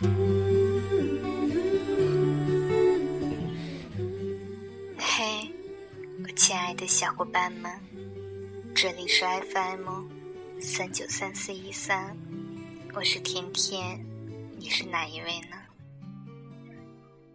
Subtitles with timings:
[0.00, 0.06] 嘿，
[6.22, 7.70] 我亲爱的小伙伴们，
[8.74, 10.06] 这里是 FM
[10.58, 12.16] 三九三四一三，
[12.94, 14.02] 我是甜甜，
[14.56, 15.58] 你是哪一位呢？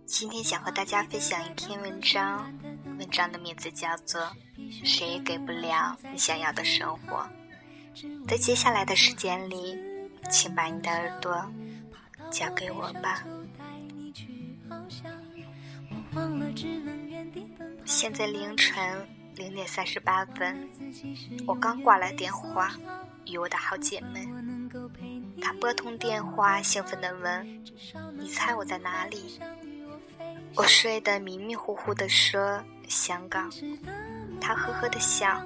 [0.08, 2.52] 今天想和大家分享一篇文章，
[2.98, 4.20] 文章的名字叫做
[4.84, 7.30] 《谁也给不了你想要的生活》。
[8.28, 9.78] 在接下来的时间里，
[10.32, 11.46] 请把你的耳朵
[12.32, 13.24] 交给我吧。
[17.86, 20.68] 现在凌晨零点三十八分，
[21.46, 22.74] 我刚挂了电话，
[23.26, 24.28] 与我的好姐妹。
[25.42, 27.64] 她拨通电话，兴奋地问
[28.18, 29.40] ：“你猜我在哪里？”
[30.56, 33.52] 我睡得迷迷糊糊地说：“香港。”
[34.40, 35.42] 她呵呵地笑，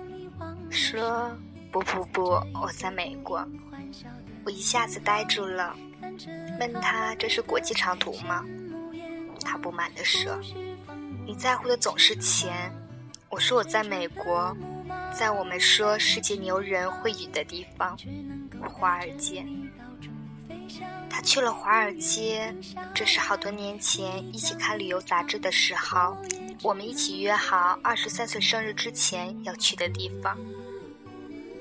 [0.69, 1.31] 说
[1.71, 2.23] ：“不不不，
[2.61, 3.45] 我在美国。”
[4.45, 5.75] 我一下子呆住了，
[6.59, 8.45] 问他：“这是国际长途吗？”
[9.43, 10.39] 他不满地说
[11.25, 12.71] ：“你在乎的总是钱。”
[13.29, 14.55] 我说：“我在美国，
[15.17, 17.97] 在我们说世界牛人会语的地方——
[18.73, 19.45] 华尔街。”
[21.09, 22.53] 他去了华尔街，
[22.93, 26.17] 这是好多年前一起看旅游杂志的时候，
[26.63, 30.37] 我们一起约好二十三岁生日之前要去的地方。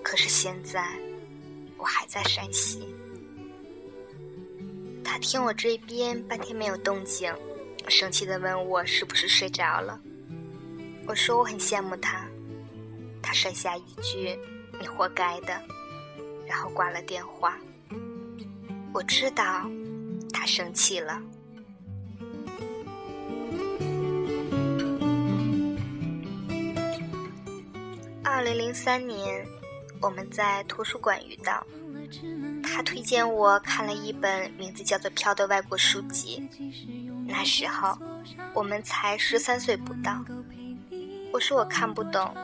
[0.03, 0.87] 可是现在，
[1.77, 2.89] 我还在山西。
[5.11, 7.35] 他听我这边半天没有动静。
[7.89, 9.99] 生气的问我是不是睡着了？
[11.07, 12.27] 我说我很羡慕他。
[13.23, 14.39] 他甩下一句
[14.79, 15.59] ：“你活该的。”
[16.47, 17.59] 然后挂了电话。
[18.93, 19.67] 我知道
[20.31, 21.23] 他生气了。
[28.23, 29.43] 二零零三年，
[30.03, 31.67] 我们在图书馆遇到，
[32.71, 36.47] 他推荐我看了一本名字叫做《飘》的外国书籍。
[37.27, 37.99] 那时候，
[38.55, 40.25] 我们才十三岁不到。
[41.33, 42.35] 我说我看不懂，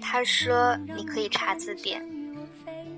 [0.00, 2.04] 他说你可以查字典。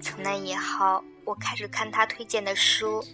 [0.01, 3.05] 从那以后，我开始看他推荐的书。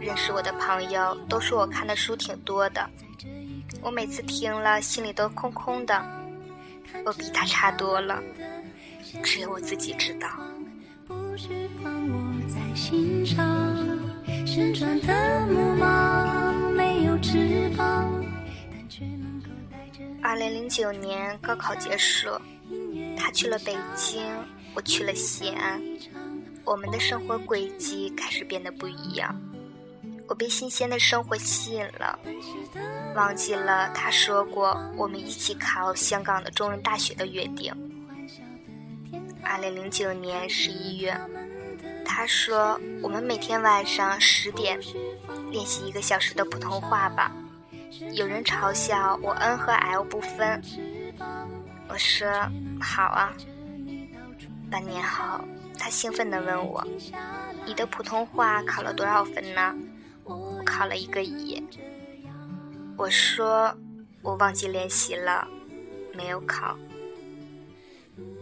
[0.00, 2.88] 认识我的朋友都说我看的书挺多的，
[3.82, 6.02] 我每次听了心里都空空的。
[7.04, 8.22] 我比他差多了，
[9.22, 10.28] 只有我自己知道。
[12.74, 13.38] 心上
[14.46, 18.24] 旋转的木马，没有翅膀
[20.22, 22.28] 二零零九年高考结束，
[23.16, 24.22] 他去了北京，
[24.74, 25.80] 我去了西安，
[26.64, 29.34] 我们的生活轨迹开始变得不一样。
[30.28, 32.18] 我被新鲜的生活吸引了，
[33.16, 37.74] 忘记了他说过我们一起考香港的中文大学的约定。
[39.42, 41.18] 二零零九年十一月，
[42.04, 44.78] 他说我们每天晚上十点
[45.50, 47.32] 练习一个小时的普通话吧。
[48.12, 50.62] 有人嘲笑我 N 和 L 不分，
[51.88, 52.28] 我说
[52.80, 53.32] 好啊。
[54.70, 55.40] 半年后，
[55.78, 56.86] 他兴奋地问我
[57.66, 59.74] ：“你的普通话考了多少分呢？”
[60.24, 61.62] 我考了一个乙。
[62.96, 63.74] 我说
[64.22, 65.48] 我忘记练习了，
[66.14, 66.78] 没有考。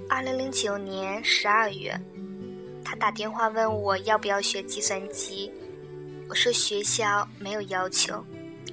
[0.08, 1.98] 二零零九年十二月，
[2.84, 5.52] 他打电话问我要不要学计算机，
[6.28, 8.24] 我说学校没有要求。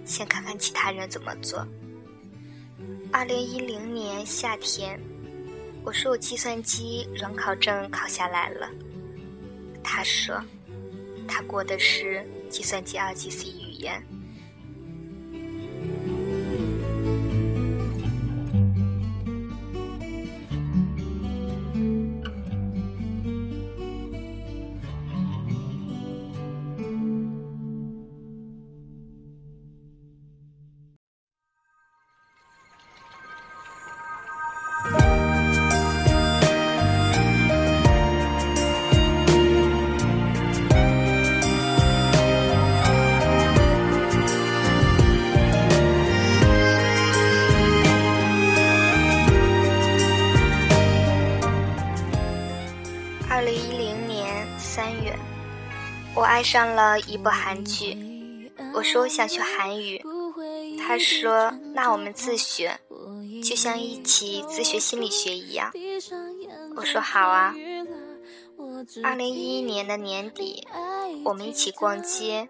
[0.05, 1.67] 先看看其他人怎么做。
[3.11, 4.99] 二零一零年夏天，
[5.83, 8.69] 我说我计算机软考证考下来了。
[9.83, 10.39] 他说，
[11.27, 14.05] 他过的是计算机二级 C 语言。
[56.45, 59.99] 上了一部韩剧，我说我想学韩语，
[60.77, 62.79] 他说那我们自学，
[63.43, 65.73] 就像一起自学心理学一样。
[66.75, 67.55] 我说好啊。
[69.03, 70.67] 二零一一年的年底，
[71.23, 72.47] 我们一起逛街，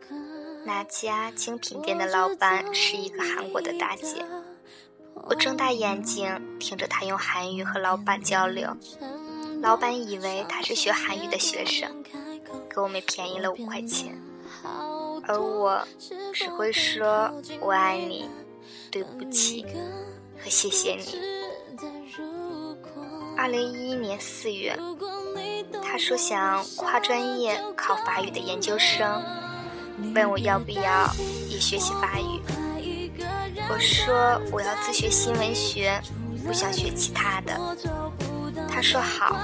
[0.65, 4.25] 那家精品店的老板是一个韩国的大姐，
[5.13, 8.75] 我睁大眼睛听着她用韩语和老板交流，
[9.61, 12.03] 老板以为她是学韩语的学生。
[12.75, 14.13] 给我们便宜了五块钱。
[15.27, 15.81] 而我
[16.33, 17.31] 只会说
[17.61, 18.29] 我爱你、
[18.91, 19.65] 对不起
[20.37, 21.17] 和谢谢你。
[23.37, 24.77] 二零一一年四月，
[25.81, 29.23] 他说想跨专业考法语的研究生，
[30.13, 31.09] 问我要不要
[31.49, 32.41] 也学习法语。
[33.69, 35.99] 我说我要自学新闻学，
[36.45, 37.57] 不想学其他的。
[38.67, 39.37] 他说好。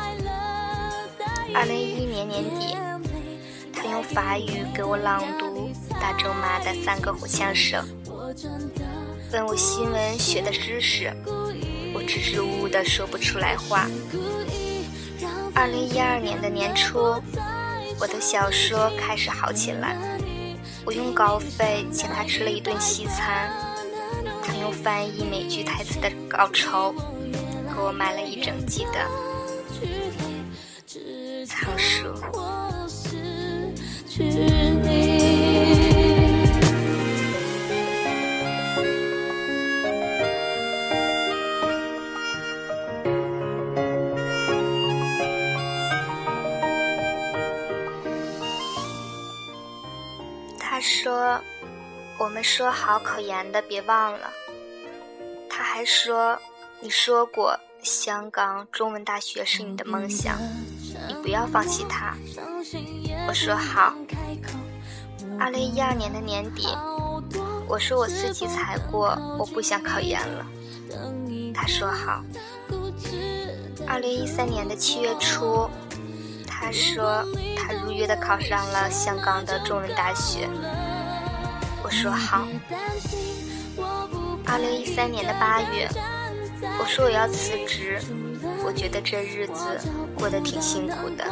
[1.53, 2.90] 二零一一年年底，他
[3.91, 7.77] 用法语给我朗读大仲马的三个火枪手，
[9.33, 11.13] 问我新闻学的知识，
[11.93, 13.89] 我支支吾吾的说不出来话。
[15.53, 17.21] 二零一二年的年初，
[17.99, 19.97] 我的小说开始好起来，
[20.85, 23.51] 我用稿费请他吃了一顿西餐，
[24.41, 26.95] 他用翻译美剧台词的稿酬
[27.75, 29.05] 给我买了一整季的。
[31.45, 32.07] 仓鼠。
[34.13, 34.35] 是你
[50.59, 51.39] 他说
[52.19, 54.29] ：“我们说好考研的，别忘了。”
[55.49, 56.37] 他还说
[56.81, 60.37] ：“你说过，香港中文大学是你的梦想。”
[61.21, 62.15] 不要放弃他，
[63.27, 63.93] 我说好。
[65.39, 66.67] 二零一二年的年底，
[67.67, 70.45] 我说我四级才过，我不想考研了。
[71.53, 72.23] 他说好。
[73.87, 75.69] 二零一三年的七月初，
[76.47, 77.25] 他说
[77.55, 80.49] 他如约的考上了香港的中文大学。
[81.83, 82.47] 我说好。
[84.45, 85.89] 二零一三年的八月，
[86.79, 88.01] 我说我要辞职。
[88.63, 89.79] 我觉得这日子
[90.15, 91.25] 过得挺辛苦的，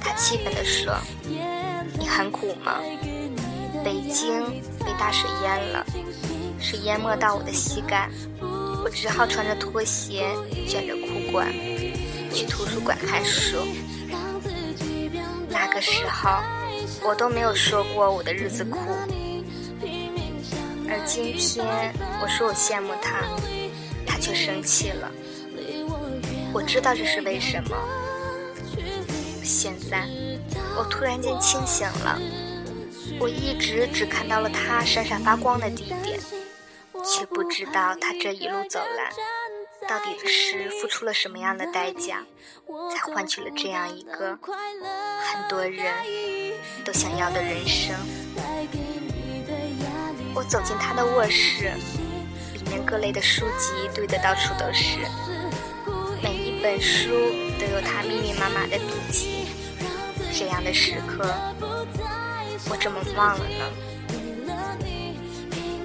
[0.00, 0.96] 他气愤地说
[1.98, 2.80] ：“你很苦吗？
[3.84, 5.84] 北京被大水淹了，
[6.58, 8.08] 水淹没到我的膝盖，
[8.40, 10.26] 我只好穿着拖鞋，
[10.66, 11.52] 卷着裤管，
[12.32, 13.58] 去图书馆看书。
[15.48, 16.30] 那个时候，
[17.06, 18.78] 我都没有说过我的日子苦，
[20.88, 23.22] 而今天我说我羡慕他，
[24.06, 25.12] 他却生气了。”
[26.52, 27.76] 我知道这是为什么。
[29.42, 30.06] 现在，
[30.76, 32.18] 我突然间清醒了。
[33.20, 36.20] 我一直只看到了他闪闪发光的地点，
[37.04, 39.10] 却不知道他这一路走来，
[39.88, 42.24] 到底是付出了什么样的代价，
[42.92, 45.92] 才换取了这样一个很多人
[46.84, 47.96] 都想要的人生。
[50.34, 51.72] 我走进他的卧室，
[52.52, 54.98] 里面各类的书籍堆得到处都是。
[56.62, 57.10] 本书
[57.60, 59.46] 都有他密密麻麻的笔记，
[60.32, 61.24] 这样的时刻，
[62.68, 63.64] 我怎么忘了呢？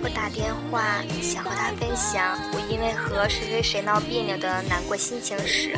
[0.02, 5.78] 我打电话想和他分享我因为和谁谁谁闹别扭的难过心情时，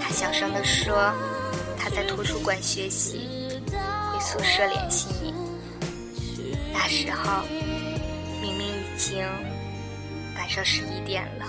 [0.00, 1.12] 他小声地说
[1.78, 3.28] 他在图书馆学习，
[3.70, 5.32] 回宿舍联系你。
[6.72, 7.44] 那时候
[8.42, 9.24] 明明已经
[10.36, 11.46] 晚上十一点了。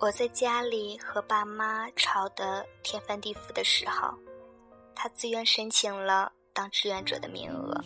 [0.00, 4.14] 我在家里和爸妈吵得天翻地覆的时候，
[4.94, 7.78] 他自愿申请了当志愿者的名额。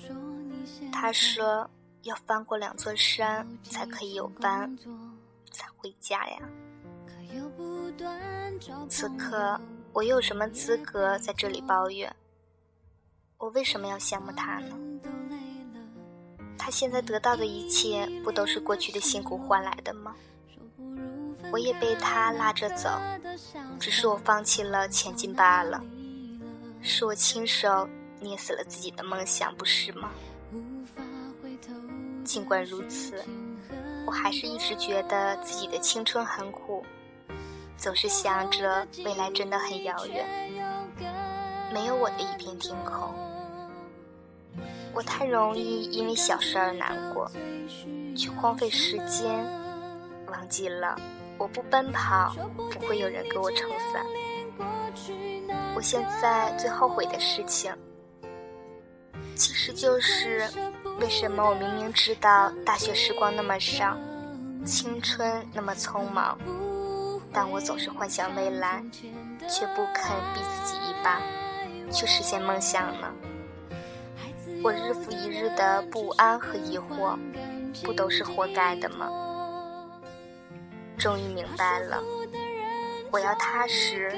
[0.93, 1.69] 他说
[2.03, 4.79] 要翻过两座山才可以有班，
[5.51, 6.39] 才回家呀。
[8.89, 9.61] 此刻
[9.93, 12.15] 我有什么资格在这里抱怨？
[13.39, 14.79] 我为什么要羡慕他呢？
[16.57, 20.15] 他现在得到的一切，不都是过去的辛苦换来的吗？
[21.55, 22.91] 我也被他拉着走，
[23.79, 25.81] 只是我放弃了前进罢了。
[26.83, 30.11] 是我亲手捏死了自己的梦想，不是吗？
[32.25, 33.25] 尽管如此，
[34.05, 36.85] 我还是一直觉得自己的青春很苦，
[37.77, 40.27] 总是想着未来真的很遥远，
[41.73, 43.15] 没有我的一片天空。
[44.93, 47.31] 我太容易因为小事而难过，
[48.17, 49.47] 去荒废时间，
[50.27, 51.01] 忘记了
[51.39, 52.35] 我不奔跑，
[52.71, 54.05] 不会有人给我撑伞。
[55.75, 57.75] 我现在最后悔的事情，
[59.35, 60.49] 其实就是
[61.01, 63.97] 为什么我明明知道大学时光那么少，
[64.65, 66.39] 青春那么匆忙，
[67.33, 68.83] 但我总是幻想未来，
[69.49, 71.21] 却不肯逼自己一把，
[71.91, 73.13] 去实现梦想呢？
[74.63, 77.19] 我日复一日的不安和疑惑，
[77.83, 79.11] 不都是活该的吗？
[81.05, 82.03] 终于明白了，
[83.13, 84.11] 我要踏实，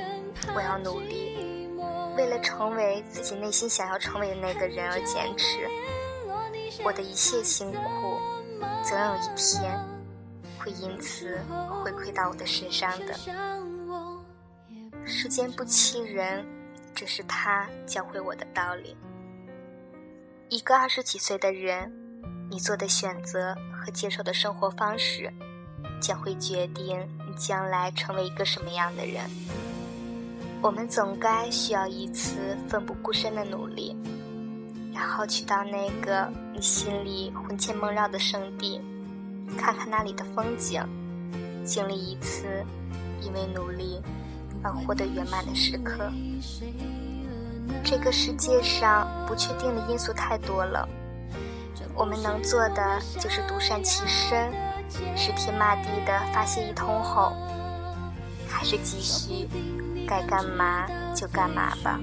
[0.54, 1.68] 我要努力。
[2.16, 5.68] 为了成为自己内心想要成为的那个人而坚持，
[6.84, 8.20] 我的一切辛苦，
[8.84, 9.76] 总有一天
[10.60, 11.36] 会因此
[11.82, 13.18] 回馈到我的身上的。
[15.04, 16.46] 时间不欺人，
[16.94, 18.96] 这是他教会我的道理。
[20.50, 21.92] 一个二十几岁的人，
[22.48, 25.32] 你做的选择和接受的生活方式，
[26.00, 29.24] 将会决定你将来成为一个什么样的人。
[30.62, 33.94] 我们总该需要一次奋不顾身的努力，
[34.92, 38.80] 然后去到那个你心里魂牵梦绕的圣地，
[39.56, 40.82] 看看那里的风景，
[41.64, 42.64] 经历一次
[43.20, 44.00] 因为努力
[44.62, 46.10] 而获得圆满的时刻。
[47.84, 50.88] 这个世界上不确定的因素太多了，
[51.94, 54.52] 我们能做的就是独善其身，
[55.16, 57.32] 是天骂地的发泄一通后，
[58.48, 59.48] 还是继续？
[60.08, 61.98] 该干嘛就干嘛吧，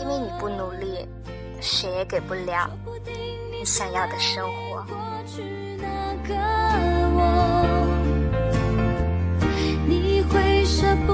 [0.00, 1.06] 因为你不努力，
[1.60, 2.68] 谁也给不了
[3.52, 4.84] 你想要的生活。
[9.86, 11.13] 你会舍不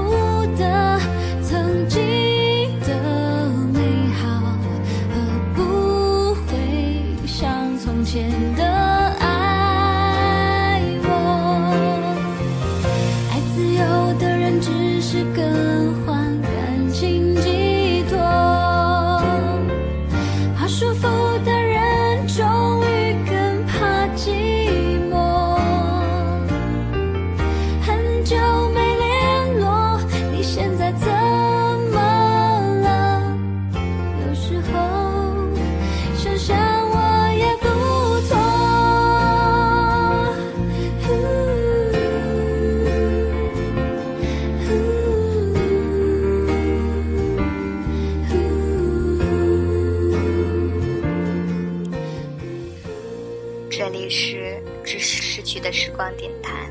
[56.11, 56.69] 光电台，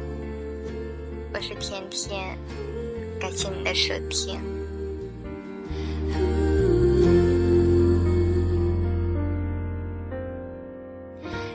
[1.32, 2.36] 我是甜甜，
[3.18, 4.38] 感谢你的收听。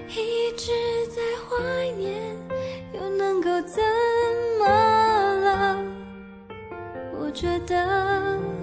[0.10, 0.72] 一直
[1.10, 2.36] 在怀念，
[2.94, 3.84] 又能够怎
[4.58, 5.84] 么了？
[7.20, 8.55] 我觉得。